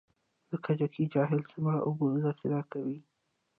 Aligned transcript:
د 0.49 0.51
کجکي 0.65 1.03
جهیل 1.13 1.41
څومره 1.51 1.77
اوبه 1.87 2.05
ذخیره 2.25 2.61
کوي؟ 2.71 2.97